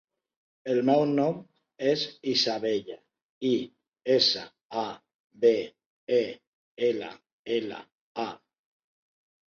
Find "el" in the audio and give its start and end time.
0.75-0.79